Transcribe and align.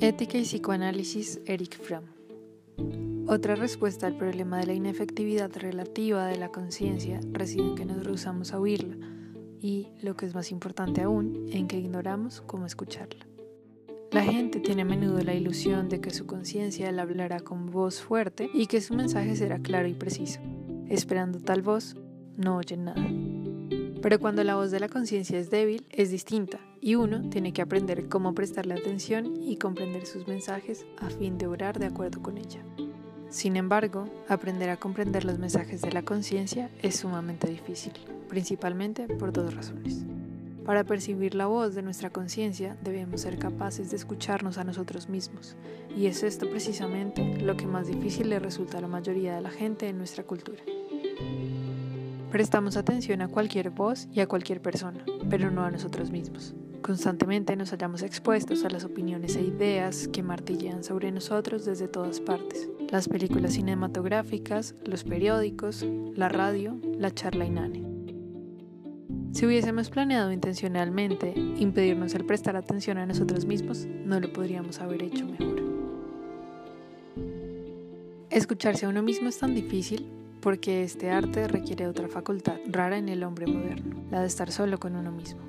Ética 0.00 0.38
y 0.38 0.42
psicoanálisis, 0.42 1.40
Eric 1.44 1.76
Fromm. 1.76 2.04
Otra 3.26 3.56
respuesta 3.56 4.06
al 4.06 4.16
problema 4.16 4.58
de 4.58 4.66
la 4.66 4.72
inefectividad 4.72 5.50
relativa 5.56 6.26
de 6.26 6.38
la 6.38 6.50
conciencia 6.50 7.18
reside 7.32 7.62
en 7.62 7.74
que 7.74 7.84
nos 7.84 8.04
rehusamos 8.04 8.52
a 8.52 8.60
oírla 8.60 8.96
y, 9.60 9.88
lo 10.00 10.14
que 10.14 10.26
es 10.26 10.36
más 10.36 10.52
importante 10.52 11.02
aún, 11.02 11.48
en 11.50 11.66
que 11.66 11.78
ignoramos 11.78 12.42
cómo 12.42 12.64
escucharla. 12.64 13.26
La 14.12 14.22
gente 14.22 14.60
tiene 14.60 14.82
a 14.82 14.84
menudo 14.84 15.18
la 15.24 15.34
ilusión 15.34 15.88
de 15.88 16.00
que 16.00 16.10
su 16.10 16.26
conciencia 16.26 16.92
la 16.92 17.02
hablará 17.02 17.40
con 17.40 17.66
voz 17.66 18.00
fuerte 18.00 18.48
y 18.54 18.66
que 18.66 18.80
su 18.80 18.94
mensaje 18.94 19.34
será 19.34 19.58
claro 19.58 19.88
y 19.88 19.94
preciso. 19.94 20.38
Esperando 20.86 21.40
tal 21.40 21.62
voz, 21.62 21.96
no 22.36 22.56
oyen 22.56 22.84
nada. 22.84 23.04
Pero 24.00 24.20
cuando 24.20 24.44
la 24.44 24.54
voz 24.54 24.70
de 24.70 24.80
la 24.80 24.88
conciencia 24.88 25.38
es 25.38 25.50
débil, 25.50 25.86
es 25.90 26.10
distinta 26.10 26.60
y 26.80 26.94
uno 26.94 27.28
tiene 27.30 27.52
que 27.52 27.62
aprender 27.62 28.08
cómo 28.08 28.34
prestarle 28.34 28.74
atención 28.74 29.42
y 29.42 29.56
comprender 29.56 30.06
sus 30.06 30.28
mensajes 30.28 30.86
a 30.98 31.10
fin 31.10 31.36
de 31.36 31.48
orar 31.48 31.78
de 31.78 31.86
acuerdo 31.86 32.22
con 32.22 32.38
ella. 32.38 32.62
Sin 33.28 33.56
embargo, 33.56 34.04
aprender 34.28 34.70
a 34.70 34.78
comprender 34.78 35.24
los 35.24 35.38
mensajes 35.38 35.82
de 35.82 35.92
la 35.92 36.02
conciencia 36.02 36.70
es 36.80 36.96
sumamente 36.96 37.48
difícil, 37.48 37.92
principalmente 38.28 39.06
por 39.06 39.32
dos 39.32 39.54
razones. 39.54 40.04
Para 40.64 40.84
percibir 40.84 41.34
la 41.34 41.46
voz 41.46 41.74
de 41.74 41.82
nuestra 41.82 42.10
conciencia 42.10 42.76
debemos 42.82 43.22
ser 43.22 43.38
capaces 43.38 43.90
de 43.90 43.96
escucharnos 43.96 44.58
a 44.58 44.64
nosotros 44.64 45.08
mismos, 45.08 45.56
y 45.96 46.06
es 46.06 46.22
esto 46.22 46.48
precisamente 46.48 47.38
lo 47.40 47.56
que 47.56 47.66
más 47.66 47.88
difícil 47.88 48.30
le 48.30 48.38
resulta 48.38 48.78
a 48.78 48.82
la 48.82 48.88
mayoría 48.88 49.34
de 49.34 49.42
la 49.42 49.50
gente 49.50 49.88
en 49.88 49.98
nuestra 49.98 50.24
cultura. 50.24 50.62
Prestamos 52.30 52.76
atención 52.76 53.22
a 53.22 53.28
cualquier 53.28 53.70
voz 53.70 54.06
y 54.12 54.20
a 54.20 54.26
cualquier 54.26 54.60
persona, 54.60 55.02
pero 55.30 55.50
no 55.50 55.64
a 55.64 55.70
nosotros 55.70 56.10
mismos. 56.10 56.54
Constantemente 56.82 57.56
nos 57.56 57.70
hallamos 57.70 58.02
expuestos 58.02 58.64
a 58.64 58.68
las 58.68 58.84
opiniones 58.84 59.34
e 59.36 59.40
ideas 59.40 60.08
que 60.08 60.22
martillean 60.22 60.84
sobre 60.84 61.10
nosotros 61.10 61.64
desde 61.64 61.88
todas 61.88 62.20
partes. 62.20 62.68
Las 62.90 63.08
películas 63.08 63.54
cinematográficas, 63.54 64.74
los 64.84 65.04
periódicos, 65.04 65.86
la 66.14 66.28
radio, 66.28 66.78
la 66.98 67.10
charla 67.12 67.46
inane. 67.46 67.82
Si 69.32 69.46
hubiésemos 69.46 69.88
planeado 69.88 70.30
intencionalmente 70.30 71.32
impedirnos 71.34 72.14
el 72.14 72.26
prestar 72.26 72.56
atención 72.56 72.98
a 72.98 73.06
nosotros 73.06 73.46
mismos, 73.46 73.86
no 74.04 74.20
lo 74.20 74.30
podríamos 74.34 74.80
haber 74.80 75.02
hecho 75.02 75.26
mejor. 75.26 75.62
Escucharse 78.28 78.84
a 78.84 78.90
uno 78.90 79.02
mismo 79.02 79.30
es 79.30 79.38
tan 79.38 79.54
difícil 79.54 80.17
porque 80.40 80.82
este 80.82 81.10
arte 81.10 81.48
requiere 81.48 81.86
otra 81.86 82.08
facultad 82.08 82.58
rara 82.66 82.98
en 82.98 83.08
el 83.08 83.22
hombre 83.24 83.46
moderno, 83.46 84.02
la 84.10 84.20
de 84.20 84.26
estar 84.26 84.52
solo 84.52 84.78
con 84.78 84.96
uno 84.96 85.12
mismo. 85.12 85.40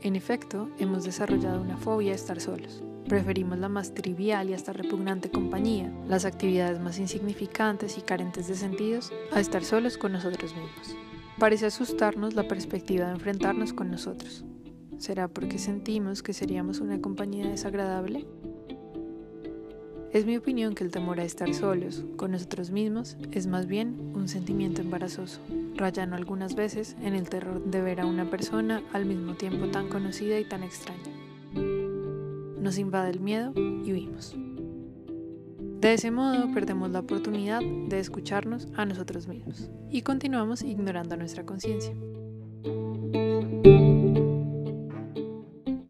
En 0.00 0.16
efecto, 0.16 0.70
hemos 0.78 1.04
desarrollado 1.04 1.60
una 1.60 1.76
fobia 1.76 2.12
a 2.12 2.14
estar 2.14 2.40
solos. 2.40 2.82
Preferimos 3.08 3.58
la 3.58 3.68
más 3.68 3.94
trivial 3.94 4.50
y 4.50 4.54
hasta 4.54 4.72
repugnante 4.72 5.30
compañía, 5.30 5.92
las 6.06 6.24
actividades 6.24 6.78
más 6.78 6.98
insignificantes 6.98 7.96
y 7.98 8.02
carentes 8.02 8.48
de 8.48 8.54
sentidos, 8.54 9.12
a 9.32 9.40
estar 9.40 9.64
solos 9.64 9.96
con 9.96 10.12
nosotros 10.12 10.54
mismos. 10.54 10.96
Parece 11.38 11.66
asustarnos 11.66 12.34
la 12.34 12.46
perspectiva 12.46 13.06
de 13.06 13.12
enfrentarnos 13.12 13.72
con 13.72 13.90
nosotros. 13.90 14.44
¿Será 14.98 15.28
porque 15.28 15.58
sentimos 15.58 16.22
que 16.22 16.32
seríamos 16.32 16.80
una 16.80 17.00
compañía 17.00 17.48
desagradable? 17.48 18.26
Es 20.12 20.24
mi 20.24 20.38
opinión 20.38 20.74
que 20.74 20.84
el 20.84 20.90
temor 20.90 21.20
a 21.20 21.24
estar 21.24 21.52
solos 21.52 22.02
con 22.16 22.30
nosotros 22.30 22.70
mismos 22.70 23.18
es 23.30 23.46
más 23.46 23.66
bien 23.66 24.12
un 24.14 24.26
sentimiento 24.26 24.80
embarazoso, 24.80 25.40
rayando 25.76 26.16
algunas 26.16 26.54
veces 26.54 26.96
en 27.02 27.14
el 27.14 27.28
terror 27.28 27.62
de 27.62 27.82
ver 27.82 28.00
a 28.00 28.06
una 28.06 28.30
persona 28.30 28.82
al 28.94 29.04
mismo 29.04 29.34
tiempo 29.34 29.68
tan 29.68 29.88
conocida 29.88 30.40
y 30.40 30.46
tan 30.46 30.62
extraña. 30.62 31.12
Nos 32.58 32.78
invade 32.78 33.10
el 33.10 33.20
miedo 33.20 33.52
y 33.54 33.92
huimos. 33.92 34.34
De 35.80 35.92
ese 35.92 36.10
modo 36.10 36.52
perdemos 36.54 36.90
la 36.90 37.00
oportunidad 37.00 37.60
de 37.60 38.00
escucharnos 38.00 38.66
a 38.76 38.86
nosotros 38.86 39.28
mismos 39.28 39.70
y 39.90 40.00
continuamos 40.00 40.62
ignorando 40.62 41.18
nuestra 41.18 41.44
conciencia. 41.44 41.94